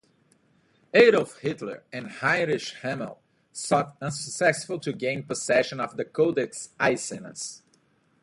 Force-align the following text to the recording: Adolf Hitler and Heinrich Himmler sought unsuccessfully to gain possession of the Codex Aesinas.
Adolf 0.95 1.37
Hitler 1.41 1.83
and 1.93 2.07
Heinrich 2.09 2.75
Himmler 2.81 3.19
sought 3.53 3.95
unsuccessfully 4.01 4.79
to 4.79 4.93
gain 4.93 5.21
possession 5.21 5.79
of 5.79 5.95
the 5.95 6.05
Codex 6.05 6.69
Aesinas. 6.79 7.61